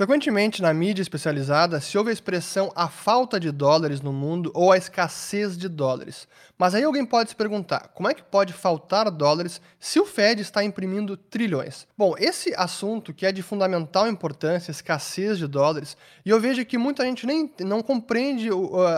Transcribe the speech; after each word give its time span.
Frequentemente 0.00 0.62
na 0.62 0.72
mídia 0.72 1.02
especializada 1.02 1.78
se 1.78 1.98
ouve 1.98 2.08
a 2.08 2.12
expressão 2.14 2.72
a 2.74 2.88
falta 2.88 3.38
de 3.38 3.50
dólares 3.50 4.00
no 4.00 4.14
mundo 4.14 4.50
ou 4.54 4.72
a 4.72 4.78
escassez 4.78 5.58
de 5.58 5.68
dólares. 5.68 6.26
Mas 6.56 6.74
aí 6.74 6.82
alguém 6.84 7.04
pode 7.04 7.28
se 7.28 7.36
perguntar: 7.36 7.90
como 7.94 8.08
é 8.08 8.14
que 8.14 8.22
pode 8.22 8.54
faltar 8.54 9.10
dólares 9.10 9.60
se 9.78 10.00
o 10.00 10.06
Fed 10.06 10.40
está 10.40 10.64
imprimindo 10.64 11.18
trilhões? 11.18 11.86
Bom, 11.98 12.14
esse 12.16 12.54
assunto 12.56 13.12
que 13.12 13.26
é 13.26 13.30
de 13.30 13.42
fundamental 13.42 14.08
importância, 14.08 14.70
escassez 14.70 15.36
de 15.36 15.46
dólares, 15.46 15.98
e 16.24 16.30
eu 16.30 16.40
vejo 16.40 16.64
que 16.64 16.78
muita 16.78 17.04
gente 17.04 17.26
nem 17.26 17.52
não 17.60 17.82
compreende 17.82 18.48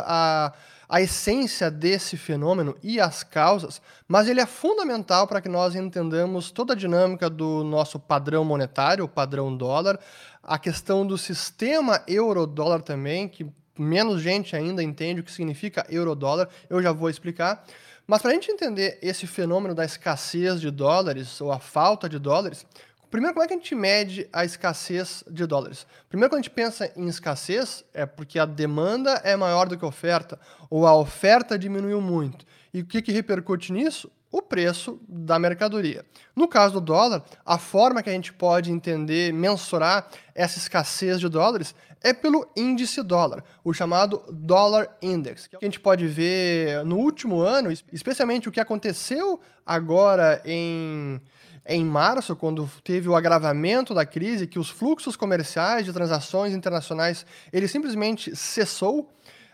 a, 0.04 0.53
a 0.93 1.00
essência 1.00 1.70
desse 1.70 2.18
fenômeno 2.18 2.76
e 2.82 3.00
as 3.00 3.22
causas, 3.22 3.80
mas 4.07 4.29
ele 4.29 4.43
é 4.43 4.46
fundamental 4.46 5.26
para 5.26 5.40
que 5.40 5.49
nós 5.49 5.75
entendamos 5.75 6.50
toda 6.50 6.75
a 6.75 6.76
dinâmica 6.76 7.30
do 7.30 7.64
nosso 7.64 7.99
padrão 7.99 8.44
monetário, 8.44 9.07
o 9.07 9.08
padrão 9.08 9.57
dólar, 9.57 9.99
a 10.43 10.58
questão 10.58 11.07
do 11.07 11.16
sistema 11.16 12.02
euro-dólar 12.07 12.82
também, 12.82 13.26
que 13.26 13.46
menos 13.79 14.21
gente 14.21 14.54
ainda 14.54 14.82
entende 14.82 15.22
o 15.22 15.25
que 15.25 15.32
significa 15.32 15.86
euro-dólar, 15.89 16.50
eu 16.68 16.82
já 16.82 16.93
vou 16.93 17.08
explicar. 17.08 17.64
Mas 18.07 18.21
para 18.21 18.32
a 18.32 18.35
gente 18.35 18.50
entender 18.50 18.99
esse 19.00 19.27
fenômeno 19.27 19.74
da 19.74 19.86
escassez 19.86 20.61
de 20.61 20.71
dólares 20.71 21.40
ou 21.40 21.50
a 21.50 21.58
falta 21.58 22.07
de 22.07 22.18
dólares, 22.18 22.66
Primeiro, 23.12 23.34
como 23.34 23.44
é 23.44 23.46
que 23.46 23.52
a 23.52 23.57
gente 23.58 23.75
mede 23.75 24.26
a 24.32 24.43
escassez 24.43 25.22
de 25.30 25.44
dólares? 25.44 25.86
Primeiro, 26.08 26.30
quando 26.30 26.39
a 26.39 26.43
gente 26.43 26.50
pensa 26.50 26.90
em 26.96 27.07
escassez, 27.08 27.85
é 27.93 28.07
porque 28.07 28.38
a 28.38 28.46
demanda 28.46 29.21
é 29.22 29.36
maior 29.36 29.68
do 29.68 29.76
que 29.76 29.85
a 29.85 29.88
oferta, 29.88 30.40
ou 30.71 30.86
a 30.86 30.96
oferta 30.96 31.58
diminuiu 31.58 32.00
muito. 32.00 32.47
E 32.72 32.80
o 32.80 32.86
que, 32.86 33.02
que 33.02 33.12
repercute 33.12 33.70
nisso? 33.70 34.11
O 34.30 34.40
preço 34.40 34.98
da 35.06 35.38
mercadoria. 35.38 36.06
No 36.34 36.48
caso 36.48 36.72
do 36.72 36.80
dólar, 36.80 37.22
a 37.44 37.58
forma 37.58 38.02
que 38.02 38.08
a 38.08 38.14
gente 38.14 38.33
pode 38.33 38.72
entender, 38.72 39.30
mensurar 39.30 40.08
essa 40.34 40.56
escassez 40.56 41.20
de 41.20 41.28
dólares 41.28 41.74
é 42.02 42.14
pelo 42.14 42.50
índice 42.56 43.02
dólar, 43.02 43.44
o 43.62 43.74
chamado 43.74 44.24
Dollar 44.33 44.88
Index, 45.02 45.48
que 45.48 45.56
a 45.56 45.64
gente 45.66 45.78
pode 45.78 46.06
ver 46.06 46.83
no 46.86 46.96
último 46.96 47.42
ano, 47.42 47.70
especialmente 47.92 48.48
o 48.48 48.52
que 48.52 48.58
aconteceu 48.58 49.38
agora 49.66 50.40
em 50.46 51.20
em 51.66 51.84
março, 51.84 52.34
quando 52.34 52.68
teve 52.82 53.08
o 53.08 53.14
agravamento 53.14 53.94
da 53.94 54.05
crise, 54.05 54.46
que 54.46 54.58
os 54.58 54.68
fluxos 54.68 55.16
comerciais 55.16 55.84
de 55.84 55.92
transações 55.92 56.52
internacionais 56.52 57.24
ele 57.52 57.68
simplesmente 57.68 58.34
cessou, 58.34 59.08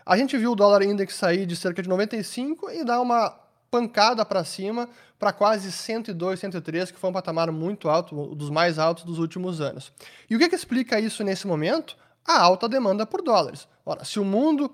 a 0.05 0.17
gente 0.17 0.37
viu 0.37 0.53
o 0.53 0.55
dólar 0.55 0.81
index 0.81 1.13
sair 1.13 1.45
de 1.45 1.55
cerca 1.55 1.83
de 1.83 1.89
95 1.89 2.71
e 2.71 2.83
dar 2.83 2.99
uma 2.99 3.29
pancada 3.69 4.25
para 4.25 4.43
cima 4.43 4.89
para 5.19 5.31
quase 5.31 5.71
102, 5.71 6.39
103, 6.39 6.91
que 6.91 6.99
foi 6.99 7.09
um 7.09 7.13
patamar 7.13 7.51
muito 7.51 7.89
alto, 7.89 8.15
um 8.15 8.33
dos 8.33 8.49
mais 8.49 8.79
altos 8.79 9.03
dos 9.03 9.19
últimos 9.19 9.61
anos. 9.61 9.91
E 10.29 10.35
o 10.35 10.39
que, 10.39 10.49
que 10.49 10.55
explica 10.55 10.99
isso 10.99 11.23
nesse 11.23 11.45
momento? 11.45 11.95
A 12.25 12.41
alta 12.41 12.67
demanda 12.69 13.05
por 13.05 13.21
dólares. 13.21 13.67
Ora, 13.85 14.03
se 14.05 14.19
o 14.19 14.25
mundo, 14.25 14.71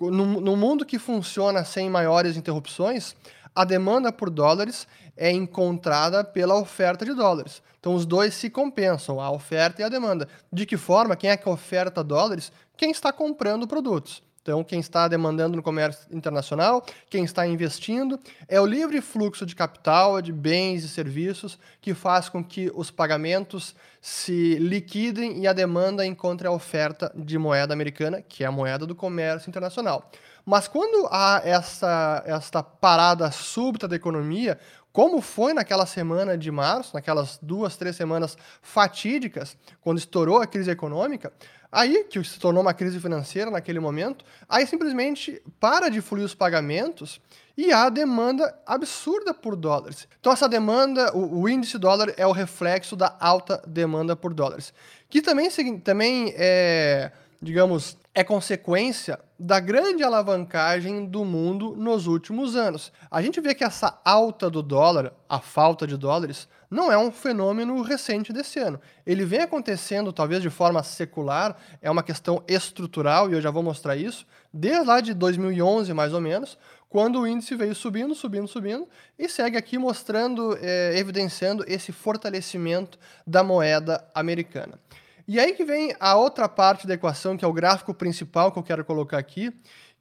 no, 0.00 0.40
no 0.40 0.56
mundo 0.56 0.86
que 0.86 0.98
funciona 0.98 1.64
sem 1.64 1.90
maiores 1.90 2.36
interrupções, 2.36 3.14
a 3.54 3.64
demanda 3.64 4.12
por 4.12 4.30
dólares 4.30 4.86
é 5.16 5.30
encontrada 5.30 6.24
pela 6.24 6.58
oferta 6.58 7.04
de 7.04 7.14
dólares. 7.14 7.62
Então 7.78 7.94
os 7.94 8.04
dois 8.04 8.34
se 8.34 8.50
compensam, 8.50 9.20
a 9.20 9.30
oferta 9.30 9.82
e 9.82 9.84
a 9.84 9.88
demanda. 9.88 10.28
De 10.52 10.66
que 10.66 10.76
forma? 10.76 11.16
Quem 11.16 11.30
é 11.30 11.36
que 11.36 11.48
oferta 11.48 12.02
dólares? 12.02 12.50
Quem 12.76 12.90
está 12.90 13.12
comprando 13.12 13.68
produtos. 13.68 14.22
Então, 14.44 14.62
quem 14.62 14.78
está 14.78 15.08
demandando 15.08 15.56
no 15.56 15.62
comércio 15.62 16.06
internacional, 16.14 16.84
quem 17.08 17.24
está 17.24 17.46
investindo, 17.46 18.20
é 18.46 18.60
o 18.60 18.66
livre 18.66 19.00
fluxo 19.00 19.46
de 19.46 19.56
capital, 19.56 20.20
de 20.20 20.34
bens 20.34 20.84
e 20.84 20.88
serviços 20.90 21.58
que 21.80 21.94
faz 21.94 22.28
com 22.28 22.44
que 22.44 22.70
os 22.74 22.90
pagamentos 22.90 23.74
se 24.02 24.56
liquidem 24.56 25.40
e 25.40 25.46
a 25.46 25.54
demanda 25.54 26.04
encontre 26.04 26.46
a 26.46 26.50
oferta 26.50 27.10
de 27.16 27.38
moeda 27.38 27.72
americana, 27.72 28.20
que 28.20 28.44
é 28.44 28.46
a 28.46 28.52
moeda 28.52 28.86
do 28.86 28.94
comércio 28.94 29.48
internacional. 29.48 30.10
Mas 30.44 30.68
quando 30.68 31.08
há 31.10 31.40
essa, 31.44 32.22
essa 32.26 32.62
parada 32.62 33.30
súbita 33.30 33.88
da 33.88 33.96
economia, 33.96 34.58
como 34.92 35.20
foi 35.20 35.52
naquela 35.52 35.86
semana 35.86 36.38
de 36.38 36.50
março, 36.52 36.94
naquelas 36.94 37.38
duas, 37.42 37.76
três 37.76 37.96
semanas 37.96 38.36
fatídicas, 38.62 39.56
quando 39.80 39.98
estourou 39.98 40.40
a 40.40 40.46
crise 40.46 40.70
econômica, 40.70 41.32
aí 41.72 42.04
que 42.04 42.22
se 42.22 42.38
tornou 42.38 42.62
uma 42.62 42.72
crise 42.72 43.00
financeira 43.00 43.50
naquele 43.50 43.80
momento, 43.80 44.24
aí 44.48 44.64
simplesmente 44.66 45.42
para 45.58 45.88
de 45.88 46.00
fluir 46.00 46.24
os 46.24 46.34
pagamentos 46.34 47.20
e 47.56 47.72
há 47.72 47.88
demanda 47.88 48.56
absurda 48.64 49.34
por 49.34 49.56
dólares. 49.56 50.06
Então 50.20 50.32
essa 50.32 50.48
demanda, 50.48 51.12
o, 51.16 51.40
o 51.40 51.48
índice 51.48 51.76
dólar 51.76 52.14
é 52.16 52.24
o 52.24 52.32
reflexo 52.32 52.94
da 52.94 53.16
alta 53.18 53.60
demanda 53.66 54.14
por 54.14 54.32
dólares, 54.32 54.72
que 55.10 55.20
também, 55.20 55.50
também 55.80 56.32
é, 56.36 57.10
digamos, 57.44 57.96
é 58.14 58.24
consequência 58.24 59.20
da 59.38 59.60
grande 59.60 60.02
alavancagem 60.02 61.04
do 61.04 61.24
mundo 61.24 61.76
nos 61.76 62.06
últimos 62.06 62.56
anos. 62.56 62.92
A 63.10 63.20
gente 63.20 63.40
vê 63.40 63.54
que 63.54 63.62
essa 63.62 64.00
alta 64.04 64.48
do 64.48 64.62
dólar, 64.62 65.12
a 65.28 65.38
falta 65.38 65.86
de 65.86 65.96
dólares, 65.96 66.48
não 66.70 66.90
é 66.90 66.96
um 66.96 67.12
fenômeno 67.12 67.82
recente 67.82 68.32
desse 68.32 68.58
ano. 68.58 68.80
Ele 69.06 69.24
vem 69.24 69.40
acontecendo, 69.40 70.12
talvez 70.12 70.42
de 70.42 70.50
forma 70.50 70.82
secular, 70.82 71.56
é 71.82 71.90
uma 71.90 72.02
questão 72.02 72.42
estrutural, 72.48 73.30
e 73.30 73.34
eu 73.34 73.40
já 73.40 73.50
vou 73.50 73.62
mostrar 73.62 73.94
isso, 73.94 74.26
desde 74.52 74.84
lá 74.84 75.00
de 75.00 75.12
2011, 75.12 75.92
mais 75.92 76.14
ou 76.14 76.20
menos, 76.20 76.58
quando 76.88 77.20
o 77.20 77.26
índice 77.26 77.56
veio 77.56 77.74
subindo, 77.74 78.14
subindo, 78.14 78.48
subindo, 78.48 78.88
e 79.18 79.28
segue 79.28 79.56
aqui 79.56 79.76
mostrando, 79.76 80.56
é, 80.60 80.96
evidenciando 80.96 81.64
esse 81.66 81.92
fortalecimento 81.92 82.98
da 83.26 83.42
moeda 83.42 84.04
americana. 84.14 84.78
E 85.26 85.40
aí 85.40 85.54
que 85.54 85.64
vem 85.64 85.94
a 85.98 86.16
outra 86.16 86.48
parte 86.48 86.86
da 86.86 86.94
equação, 86.94 87.36
que 87.36 87.44
é 87.44 87.48
o 87.48 87.52
gráfico 87.52 87.94
principal 87.94 88.52
que 88.52 88.58
eu 88.58 88.62
quero 88.62 88.84
colocar 88.84 89.16
aqui, 89.16 89.50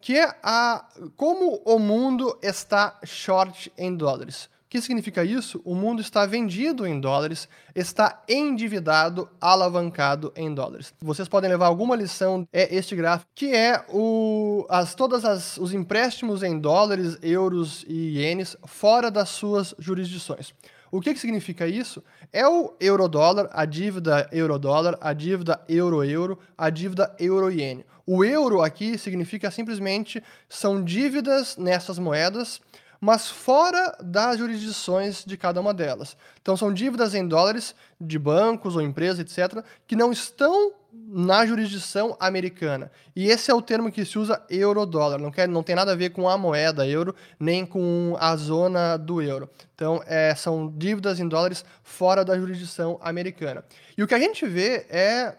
que 0.02 0.18
é 0.18 0.36
a 0.44 0.86
como 1.16 1.62
o 1.64 1.80
mundo 1.80 2.38
está 2.42 3.00
short 3.06 3.72
em 3.78 3.96
dólares. 3.96 4.46
O 4.46 4.50
que 4.74 4.82
significa 4.82 5.24
isso? 5.24 5.62
O 5.64 5.76
mundo 5.76 6.02
está 6.02 6.26
vendido 6.26 6.86
em 6.86 7.00
dólares, 7.00 7.48
está 7.74 8.22
endividado, 8.28 9.30
alavancado 9.40 10.34
em 10.36 10.54
dólares. 10.54 10.94
Vocês 11.00 11.30
podem 11.30 11.50
levar 11.50 11.68
alguma 11.68 11.96
lição 11.96 12.46
é 12.52 12.76
este 12.76 12.94
gráfico, 12.94 13.32
que 13.34 13.56
é 13.56 13.86
o 13.88 14.66
as 14.68 14.94
todas 14.94 15.24
as, 15.24 15.58
os 15.58 15.74
empréstimos 15.74 16.44
em 16.44 16.60
dólares, 16.60 17.18
euros 17.22 17.86
e 17.88 18.20
ienes 18.20 18.58
fora 18.66 19.10
das 19.10 19.30
suas 19.30 19.74
jurisdições. 19.80 20.54
O 20.94 21.02
que, 21.02 21.12
que 21.12 21.20
significa 21.20 21.66
isso? 21.68 22.04
É 22.32 22.48
o 22.48 22.76
euro-dólar, 22.80 23.50
a 23.52 23.66
dívida 23.66 24.30
euro-dólar, 24.32 24.96
a 25.02 25.12
dívida 25.12 25.60
euro-euro, 25.68 26.38
a 26.56 26.70
dívida 26.70 27.16
euro-iene. 27.18 27.84
O 28.06 28.24
euro 28.24 28.62
aqui 28.62 28.96
significa 28.96 29.50
simplesmente 29.50 30.22
são 30.48 30.84
dívidas 30.84 31.58
nessas 31.58 31.98
moedas, 31.98 32.62
mas 33.04 33.30
fora 33.30 33.98
das 34.02 34.38
jurisdições 34.38 35.26
de 35.26 35.36
cada 35.36 35.60
uma 35.60 35.74
delas. 35.74 36.16
Então 36.42 36.56
são 36.56 36.74
dívidas 36.74 37.14
em 37.14 37.28
dólares 37.28 37.76
de 38.00 38.18
bancos 38.18 38.78
ou 38.78 38.82
empresas, 38.82 39.20
etc., 39.20 39.62
que 39.86 39.94
não 39.94 40.10
estão 40.10 40.72
na 40.94 41.46
jurisdição 41.46 42.16
americana. 42.18 42.90
E 43.14 43.28
esse 43.28 43.52
é 43.52 43.54
o 43.54 43.62
termo 43.62 43.92
que 43.92 44.06
se 44.06 44.18
usa 44.18 44.42
euro-dólar. 44.50 45.20
Não, 45.20 45.32
quer, 45.32 45.50
não 45.50 45.62
tem 45.62 45.76
nada 45.76 45.92
a 45.92 45.96
ver 45.96 46.12
com 46.12 46.30
a 46.30 46.38
moeda 46.38 46.88
euro, 46.88 47.14
nem 47.38 47.66
com 47.66 48.16
a 48.18 48.38
zona 48.38 48.96
do 48.96 49.22
euro. 49.22 49.50
Então, 49.76 50.02
é, 50.06 50.34
são 50.34 50.72
dívidas 50.74 51.20
em 51.20 51.28
dólares 51.28 51.66
fora 51.84 52.24
da 52.24 52.38
jurisdição 52.38 52.98
americana. 53.02 53.66
E 53.98 54.04
o 54.04 54.08
que 54.08 54.16
a 54.16 54.20
gente 54.20 54.46
vê 54.48 54.86
é 54.90 55.36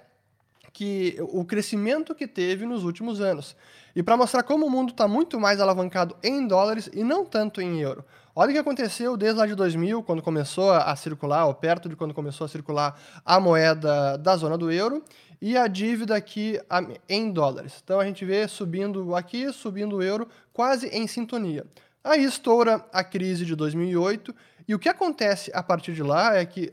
que 0.74 1.16
o 1.20 1.44
crescimento 1.44 2.14
que 2.16 2.26
teve 2.26 2.66
nos 2.66 2.82
últimos 2.82 3.20
anos. 3.20 3.56
E 3.94 4.02
para 4.02 4.16
mostrar 4.16 4.42
como 4.42 4.66
o 4.66 4.70
mundo 4.70 4.90
está 4.90 5.06
muito 5.06 5.38
mais 5.38 5.60
alavancado 5.60 6.16
em 6.20 6.48
dólares 6.48 6.90
e 6.92 7.04
não 7.04 7.24
tanto 7.24 7.62
em 7.62 7.80
euro. 7.80 8.04
Olha 8.34 8.50
o 8.50 8.52
que 8.52 8.58
aconteceu 8.58 9.16
desde 9.16 9.38
lá 9.38 9.46
de 9.46 9.54
2000, 9.54 10.02
quando 10.02 10.20
começou 10.20 10.72
a 10.72 10.94
circular, 10.96 11.46
ou 11.46 11.54
perto 11.54 11.88
de 11.88 11.94
quando 11.94 12.12
começou 12.12 12.44
a 12.44 12.48
circular 12.48 13.00
a 13.24 13.38
moeda 13.38 14.18
da 14.18 14.36
zona 14.36 14.58
do 14.58 14.68
euro, 14.72 15.04
e 15.40 15.56
a 15.56 15.68
dívida 15.68 16.16
aqui 16.16 16.60
em 17.08 17.30
dólares. 17.30 17.80
Então 17.84 18.00
a 18.00 18.04
gente 18.04 18.24
vê 18.24 18.48
subindo 18.48 19.14
aqui, 19.14 19.52
subindo 19.52 19.98
o 19.98 20.02
euro, 20.02 20.26
quase 20.52 20.88
em 20.88 21.06
sintonia. 21.06 21.64
Aí 22.02 22.24
estoura 22.24 22.84
a 22.92 23.04
crise 23.04 23.46
de 23.46 23.54
2008, 23.54 24.34
e 24.66 24.74
o 24.74 24.78
que 24.80 24.88
acontece 24.88 25.52
a 25.54 25.62
partir 25.62 25.92
de 25.92 26.02
lá 26.02 26.34
é 26.34 26.44
que 26.44 26.72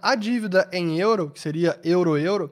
a 0.00 0.14
dívida 0.14 0.66
em 0.72 0.98
euro, 0.98 1.28
que 1.28 1.40
seria 1.40 1.78
euro-euro, 1.84 2.50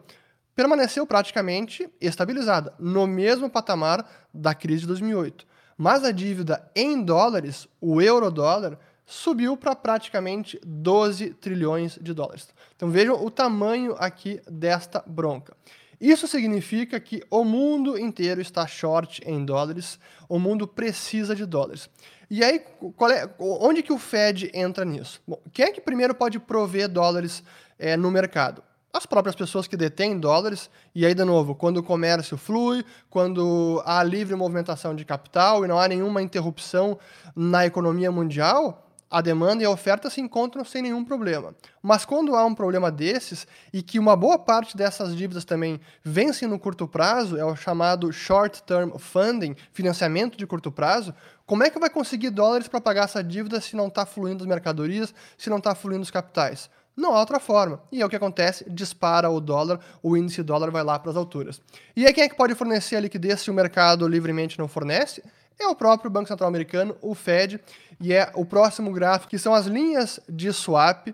permaneceu 0.54 1.06
praticamente 1.06 1.88
estabilizada, 2.00 2.74
no 2.78 3.06
mesmo 3.06 3.48
patamar 3.48 4.06
da 4.32 4.54
crise 4.54 4.82
de 4.82 4.88
2008. 4.88 5.46
Mas 5.76 6.04
a 6.04 6.12
dívida 6.12 6.70
em 6.74 7.02
dólares, 7.02 7.66
o 7.80 8.00
euro-dólar, 8.00 8.78
subiu 9.04 9.56
para 9.56 9.74
praticamente 9.74 10.60
12 10.64 11.30
trilhões 11.34 11.98
de 12.00 12.14
dólares. 12.14 12.48
Então 12.76 12.90
vejam 12.90 13.22
o 13.22 13.30
tamanho 13.30 13.94
aqui 13.98 14.40
desta 14.48 15.02
bronca. 15.06 15.56
Isso 16.00 16.26
significa 16.26 16.98
que 16.98 17.22
o 17.30 17.44
mundo 17.44 17.96
inteiro 17.96 18.40
está 18.40 18.66
short 18.66 19.22
em 19.24 19.44
dólares, 19.44 20.00
o 20.28 20.38
mundo 20.38 20.66
precisa 20.66 21.34
de 21.34 21.46
dólares. 21.46 21.88
E 22.28 22.42
aí, 22.42 22.56
é, 22.56 23.30
onde 23.38 23.82
que 23.82 23.92
o 23.92 23.98
Fed 23.98 24.50
entra 24.52 24.84
nisso? 24.84 25.20
Bom, 25.28 25.40
quem 25.52 25.66
é 25.66 25.70
que 25.70 25.80
primeiro 25.80 26.14
pode 26.14 26.40
prover 26.40 26.88
dólares 26.88 27.44
é, 27.78 27.96
no 27.96 28.10
mercado? 28.10 28.64
As 28.92 29.06
próprias 29.06 29.34
pessoas 29.34 29.66
que 29.66 29.76
detêm 29.76 30.18
dólares, 30.18 30.68
e 30.94 31.06
aí, 31.06 31.14
de 31.14 31.24
novo, 31.24 31.54
quando 31.54 31.78
o 31.78 31.82
comércio 31.82 32.36
flui, 32.36 32.84
quando 33.08 33.82
há 33.86 34.02
livre 34.02 34.36
movimentação 34.36 34.94
de 34.94 35.04
capital 35.04 35.64
e 35.64 35.68
não 35.68 35.78
há 35.78 35.88
nenhuma 35.88 36.20
interrupção 36.20 36.98
na 37.34 37.64
economia 37.64 38.12
mundial, 38.12 38.86
a 39.12 39.20
demanda 39.20 39.62
e 39.62 39.66
a 39.66 39.70
oferta 39.70 40.08
se 40.08 40.22
encontram 40.22 40.64
sem 40.64 40.80
nenhum 40.80 41.04
problema. 41.04 41.54
Mas 41.82 42.04
quando 42.04 42.34
há 42.34 42.44
um 42.46 42.54
problema 42.54 42.90
desses 42.90 43.46
e 43.70 43.82
que 43.82 43.98
uma 43.98 44.16
boa 44.16 44.38
parte 44.38 44.74
dessas 44.74 45.14
dívidas 45.14 45.44
também 45.44 45.78
vencem 46.02 46.48
no 46.48 46.58
curto 46.58 46.88
prazo, 46.88 47.36
é 47.36 47.44
o 47.44 47.54
chamado 47.54 48.10
short 48.10 48.62
term 48.62 48.96
funding, 48.98 49.54
financiamento 49.70 50.38
de 50.38 50.46
curto 50.46 50.72
prazo, 50.72 51.14
como 51.44 51.62
é 51.62 51.68
que 51.68 51.78
vai 51.78 51.90
conseguir 51.90 52.30
dólares 52.30 52.68
para 52.68 52.80
pagar 52.80 53.04
essa 53.04 53.22
dívida 53.22 53.60
se 53.60 53.76
não 53.76 53.88
está 53.88 54.06
fluindo 54.06 54.44
as 54.44 54.48
mercadorias, 54.48 55.14
se 55.36 55.50
não 55.50 55.58
está 55.58 55.74
fluindo 55.74 56.02
os 56.02 56.10
capitais? 56.10 56.70
Não 56.96 57.14
há 57.14 57.20
outra 57.20 57.40
forma. 57.40 57.80
E 57.90 58.02
é 58.02 58.06
o 58.06 58.08
que 58.08 58.16
acontece, 58.16 58.68
dispara 58.68 59.30
o 59.30 59.40
dólar, 59.40 59.80
o 60.02 60.16
índice 60.16 60.42
dólar 60.42 60.70
vai 60.70 60.82
lá 60.82 60.98
para 60.98 61.10
as 61.10 61.16
alturas. 61.16 61.60
E 61.96 62.06
aí 62.06 62.12
quem 62.12 62.24
é 62.24 62.28
que 62.28 62.36
pode 62.36 62.54
fornecer 62.54 62.96
a 62.96 63.00
liquidez 63.00 63.40
se 63.40 63.50
o 63.50 63.54
mercado 63.54 64.06
livremente 64.06 64.58
não 64.58 64.68
fornece? 64.68 65.22
É 65.58 65.66
o 65.66 65.74
próprio 65.74 66.10
Banco 66.10 66.28
Central 66.28 66.48
Americano, 66.48 66.96
o 67.00 67.14
Fed, 67.14 67.60
e 68.00 68.12
é 68.12 68.30
o 68.34 68.44
próximo 68.44 68.92
gráfico, 68.92 69.30
que 69.30 69.38
são 69.38 69.54
as 69.54 69.66
linhas 69.66 70.20
de 70.28 70.52
swap 70.52 71.08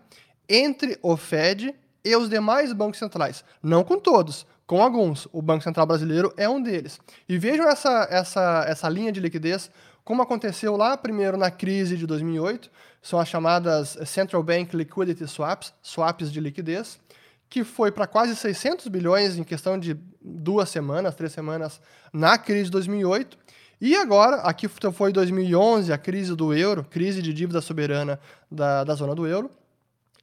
entre 0.48 0.98
o 1.02 1.16
Fed 1.16 1.74
e 2.04 2.16
os 2.16 2.28
demais 2.28 2.72
bancos 2.72 2.98
centrais. 2.98 3.44
Não 3.62 3.84
com 3.84 3.98
todos, 3.98 4.46
com 4.66 4.82
alguns. 4.82 5.28
O 5.32 5.42
Banco 5.42 5.64
Central 5.64 5.86
Brasileiro 5.86 6.32
é 6.36 6.48
um 6.48 6.62
deles. 6.62 6.98
E 7.28 7.38
vejam 7.38 7.68
essa, 7.68 8.06
essa, 8.10 8.64
essa 8.66 8.88
linha 8.88 9.12
de 9.12 9.20
liquidez, 9.20 9.70
como 10.08 10.22
aconteceu 10.22 10.74
lá 10.74 10.96
primeiro 10.96 11.36
na 11.36 11.50
crise 11.50 11.94
de 11.94 12.06
2008, 12.06 12.70
são 13.02 13.20
as 13.20 13.28
chamadas 13.28 13.98
Central 14.06 14.42
Bank 14.42 14.74
Liquidity 14.74 15.28
Swaps, 15.28 15.74
swaps 15.82 16.32
de 16.32 16.40
liquidez, 16.40 16.98
que 17.46 17.62
foi 17.62 17.92
para 17.92 18.06
quase 18.06 18.34
600 18.34 18.88
bilhões 18.88 19.36
em 19.36 19.44
questão 19.44 19.78
de 19.78 20.00
duas 20.18 20.70
semanas, 20.70 21.14
três 21.14 21.30
semanas, 21.30 21.78
na 22.10 22.38
crise 22.38 22.64
de 22.64 22.70
2008. 22.70 23.36
E 23.82 23.94
agora, 23.96 24.36
aqui 24.36 24.66
foi 24.66 25.12
2011, 25.12 25.92
a 25.92 25.98
crise 25.98 26.34
do 26.34 26.54
euro, 26.54 26.86
crise 26.88 27.20
de 27.20 27.34
dívida 27.34 27.60
soberana 27.60 28.18
da, 28.50 28.84
da 28.84 28.94
zona 28.94 29.14
do 29.14 29.26
euro. 29.26 29.50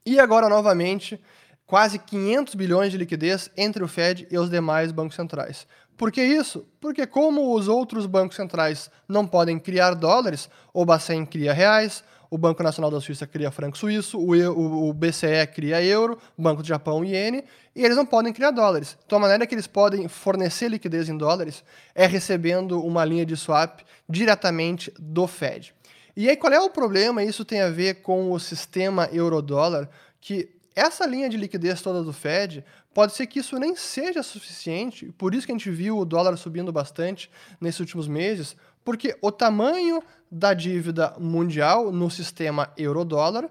E 0.04 0.20
agora, 0.20 0.50
novamente, 0.50 1.22
quase 1.68 2.00
500 2.00 2.56
bilhões 2.56 2.92
de 2.92 2.98
liquidez 2.98 3.52
entre 3.56 3.84
o 3.84 3.88
Fed 3.88 4.28
e 4.32 4.38
os 4.40 4.50
demais 4.50 4.92
bancos 4.92 5.16
centrais. 5.16 5.68
Por 5.98 6.12
que 6.12 6.22
isso? 6.24 6.66
Porque 6.80 7.08
como 7.08 7.54
os 7.56 7.68
outros 7.68 8.06
bancos 8.06 8.36
centrais 8.36 8.92
não 9.08 9.26
podem 9.26 9.58
criar 9.58 9.94
dólares, 9.94 10.50
o 10.74 10.86
Bacen 10.86 11.26
cria 11.26 11.54
reais, 11.54 12.04
o 12.30 12.38
Banco 12.38 12.62
Nacional 12.62 12.92
da 12.92 13.00
Suíça 13.00 13.26
cria 13.26 13.50
franco 13.52 13.78
suíço, 13.78 14.20
o, 14.20 14.34
o, 14.34 14.90
o 14.90 14.94
BCE 14.94 15.48
cria 15.54 15.82
euro, 15.82 16.18
o 16.38 16.42
Banco 16.42 16.62
do 16.62 16.68
Japão 16.68 17.04
iene, 17.04 17.46
e 17.74 17.84
eles 17.84 17.96
não 17.96 18.06
podem 18.06 18.34
criar 18.34 18.52
dólares. 18.52 18.98
Então 19.06 19.18
a 19.18 19.22
maneira 19.22 19.48
que 19.48 19.56
eles 19.56 19.68
podem 19.68 20.08
fornecer 20.08 20.68
liquidez 20.68 21.08
em 21.08 21.18
dólares 21.18 21.64
é 21.94 22.06
recebendo 22.06 22.84
uma 22.84 23.06
linha 23.06 23.26
de 23.26 23.38
swap 23.38 23.80
diretamente 24.08 24.92
do 25.00 25.28
Fed. 25.28 25.74
E 26.16 26.30
aí 26.30 26.36
qual 26.36 26.52
é 26.52 26.60
o 26.60 26.70
problema? 26.70 27.24
Isso 27.24 27.46
tem 27.46 27.62
a 27.62 27.70
ver 27.70 28.02
com 28.02 28.32
o 28.32 28.40
sistema 28.40 29.10
euro-dólar, 29.12 29.90
que 30.20 30.55
essa 30.76 31.06
linha 31.06 31.30
de 31.30 31.38
liquidez 31.38 31.82
toda 31.82 32.04
do 32.04 32.12
Fed, 32.12 32.64
pode 32.94 33.14
ser 33.16 33.28
que 33.28 33.40
isso 33.40 33.58
nem 33.58 33.76
seja 33.76 34.22
suficiente, 34.22 35.12
por 35.18 35.34
isso 35.34 35.46
que 35.46 35.52
a 35.54 35.56
gente 35.56 35.72
viu 35.72 35.98
o 35.98 36.06
dólar 36.06 36.36
subindo 36.38 36.72
bastante 36.72 37.32
nesses 37.62 37.80
últimos 37.80 38.08
meses, 38.08 38.58
porque 38.84 39.18
o 39.22 39.32
tamanho 39.32 40.04
da 40.30 40.54
dívida 40.54 41.16
mundial 41.18 41.92
no 41.92 42.12
sistema 42.12 42.72
euro-dólar 42.78 43.50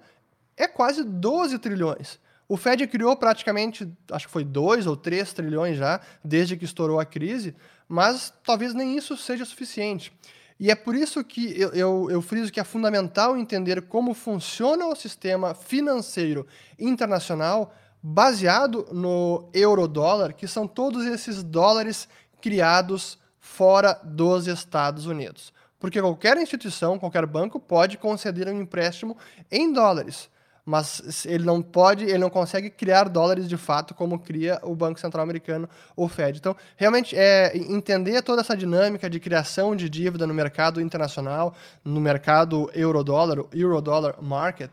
é 0.57 0.69
quase 0.69 1.03
12 1.03 1.59
trilhões. 1.59 2.21
O 2.47 2.59
Fed 2.59 2.87
criou 2.87 3.17
praticamente, 3.17 3.91
acho 4.11 4.27
que 4.27 4.33
foi 4.33 4.45
2 4.45 4.87
ou 4.87 4.97
3 4.97 5.33
trilhões 5.33 5.79
já, 5.79 6.01
desde 6.23 6.57
que 6.57 6.65
estourou 6.67 7.01
a 7.01 7.05
crise, 7.05 7.55
mas 7.89 8.33
talvez 8.45 8.75
nem 8.75 8.97
isso 8.97 9.17
seja 9.17 9.47
suficiente. 9.47 10.13
E 10.59 10.71
é 10.71 10.75
por 10.75 10.95
isso 10.95 11.23
que 11.25 11.61
eu, 11.61 11.71
eu, 11.71 12.11
eu 12.11 12.23
friso 12.23 12.53
que 12.53 12.61
é 12.61 12.65
fundamental 12.65 13.37
entender 13.37 13.83
como 13.83 14.15
funciona 14.15 14.87
o 14.87 14.95
sistema 14.95 15.55
financeiro 15.55 16.47
internacional 16.79 17.75
baseado 18.03 18.87
no 18.93 19.49
euro-dólar, 19.53 20.35
que 20.35 20.47
são 20.47 20.67
todos 20.67 21.07
esses 21.07 21.43
dólares 21.43 22.09
criados 22.41 23.19
fora 23.41 23.99
dos 24.05 24.47
Estados 24.47 25.07
Unidos. 25.07 25.53
Porque 25.79 26.01
qualquer 26.01 26.37
instituição, 26.39 26.99
qualquer 26.99 27.27
banco 27.27 27.59
pode 27.59 27.99
conceder 27.99 28.49
um 28.49 28.61
empréstimo 28.61 29.17
em 29.51 29.73
dólares, 29.73 30.31
mas 30.65 31.27
ele 31.27 31.45
não 31.45 31.61
pode, 31.61 32.05
ele 32.05 32.19
não 32.19 32.31
consegue 32.31 32.71
criar 32.71 33.09
dólares 33.09 33.49
de 33.49 33.57
fato 33.57 33.95
como 33.95 34.19
cria 34.19 34.59
o 34.63 34.75
Banco 34.75 34.99
Central 34.99 35.23
Americano, 35.23 35.69
o 35.95 36.09
Fed. 36.09 36.39
Então, 36.39 36.57
realmente 36.77 37.15
é 37.17 37.57
entender 37.57 38.23
toda 38.23 38.41
essa 38.41 38.57
dinâmica 38.57 39.11
de 39.11 39.21
criação 39.21 39.77
de 39.77 39.91
dívida 39.91 40.27
no 40.27 40.33
mercado 40.33 40.81
internacional, 40.81 41.55
no 41.85 42.01
mercado 42.01 42.71
euro-dólar, 42.75 43.45
euro-dollar 43.53 44.23
market, 44.23 44.71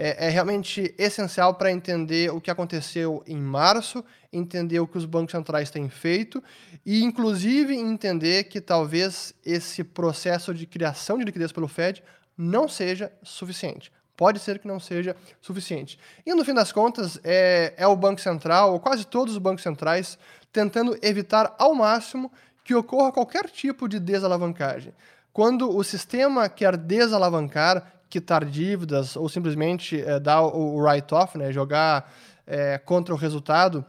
é, 0.00 0.26
é 0.26 0.28
realmente 0.28 0.94
essencial 0.96 1.54
para 1.54 1.72
entender 1.72 2.30
o 2.32 2.40
que 2.40 2.52
aconteceu 2.52 3.20
em 3.26 3.36
março, 3.36 4.04
entender 4.32 4.78
o 4.78 4.86
que 4.86 4.96
os 4.96 5.04
bancos 5.04 5.32
centrais 5.32 5.70
têm 5.70 5.88
feito 5.88 6.42
e, 6.86 7.02
inclusive, 7.02 7.74
entender 7.74 8.44
que 8.44 8.60
talvez 8.60 9.34
esse 9.44 9.82
processo 9.82 10.54
de 10.54 10.66
criação 10.66 11.18
de 11.18 11.24
liquidez 11.24 11.50
pelo 11.50 11.66
Fed 11.66 12.02
não 12.36 12.68
seja 12.68 13.10
suficiente. 13.24 13.90
Pode 14.18 14.40
ser 14.40 14.58
que 14.58 14.66
não 14.66 14.80
seja 14.80 15.14
suficiente. 15.40 15.96
E, 16.26 16.34
no 16.34 16.44
fim 16.44 16.52
das 16.52 16.72
contas, 16.72 17.20
é, 17.22 17.72
é 17.76 17.86
o 17.86 17.94
Banco 17.94 18.20
Central, 18.20 18.72
ou 18.72 18.80
quase 18.80 19.06
todos 19.06 19.34
os 19.34 19.38
bancos 19.38 19.62
centrais, 19.62 20.18
tentando 20.52 20.98
evitar 21.00 21.54
ao 21.56 21.72
máximo 21.72 22.32
que 22.64 22.74
ocorra 22.74 23.12
qualquer 23.12 23.48
tipo 23.48 23.88
de 23.88 24.00
desalavancagem. 24.00 24.92
Quando 25.32 25.70
o 25.70 25.84
sistema 25.84 26.48
quer 26.48 26.76
desalavancar, 26.76 27.92
quitar 28.10 28.44
dívidas 28.44 29.14
ou 29.14 29.28
simplesmente 29.28 30.02
é, 30.02 30.18
dar 30.18 30.42
o 30.42 30.80
write-off, 30.80 31.38
né, 31.38 31.52
jogar 31.52 32.12
é, 32.44 32.76
contra 32.76 33.14
o 33.14 33.16
resultado 33.16 33.84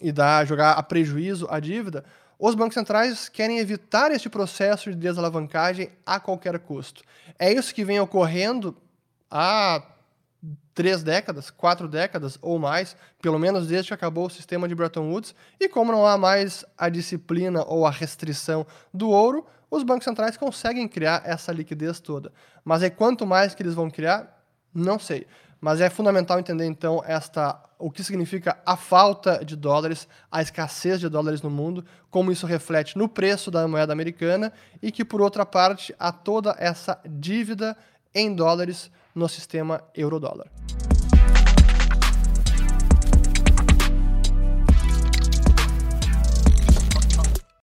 e 0.00 0.10
dar, 0.10 0.44
jogar 0.48 0.72
a 0.72 0.82
prejuízo 0.82 1.46
a 1.48 1.60
dívida, 1.60 2.04
os 2.36 2.56
bancos 2.56 2.74
centrais 2.74 3.28
querem 3.28 3.60
evitar 3.60 4.10
este 4.10 4.28
processo 4.28 4.90
de 4.90 4.96
desalavancagem 4.96 5.92
a 6.04 6.18
qualquer 6.18 6.58
custo. 6.58 7.04
É 7.38 7.52
isso 7.52 7.72
que 7.72 7.84
vem 7.84 8.00
ocorrendo 8.00 8.76
há 9.30 9.82
três 10.74 11.02
décadas, 11.02 11.50
quatro 11.50 11.86
décadas 11.86 12.38
ou 12.40 12.58
mais, 12.58 12.96
pelo 13.20 13.38
menos 13.38 13.66
desde 13.66 13.88
que 13.88 13.94
acabou 13.94 14.26
o 14.26 14.30
sistema 14.30 14.66
de 14.66 14.74
Bretton 14.74 15.10
Woods, 15.10 15.34
e 15.58 15.68
como 15.68 15.92
não 15.92 16.06
há 16.06 16.16
mais 16.16 16.64
a 16.76 16.88
disciplina 16.88 17.62
ou 17.64 17.86
a 17.86 17.90
restrição 17.90 18.66
do 18.92 19.10
ouro, 19.10 19.46
os 19.70 19.82
bancos 19.82 20.04
centrais 20.04 20.36
conseguem 20.36 20.88
criar 20.88 21.22
essa 21.24 21.52
liquidez 21.52 22.00
toda. 22.00 22.32
Mas 22.64 22.82
aí 22.82 22.90
quanto 22.90 23.26
mais 23.26 23.54
que 23.54 23.62
eles 23.62 23.74
vão 23.74 23.90
criar, 23.90 24.42
não 24.74 24.98
sei. 24.98 25.26
Mas 25.60 25.80
é 25.80 25.90
fundamental 25.90 26.38
entender 26.38 26.64
então 26.64 27.02
esta 27.06 27.60
o 27.78 27.90
que 27.90 28.04
significa 28.04 28.58
a 28.64 28.76
falta 28.76 29.42
de 29.44 29.56
dólares, 29.56 30.06
a 30.30 30.42
escassez 30.42 31.00
de 31.00 31.08
dólares 31.08 31.40
no 31.40 31.50
mundo, 31.50 31.84
como 32.10 32.30
isso 32.30 32.46
reflete 32.46 32.96
no 32.96 33.08
preço 33.08 33.50
da 33.50 33.66
moeda 33.66 33.92
americana 33.92 34.52
e 34.82 34.92
que 34.92 35.04
por 35.04 35.20
outra 35.20 35.46
parte 35.46 35.94
há 35.98 36.12
toda 36.12 36.54
essa 36.58 37.00
dívida 37.06 37.76
em 38.14 38.34
dólares 38.34 38.90
no 39.14 39.28
sistema 39.28 39.84
euro-dólar. 39.94 40.50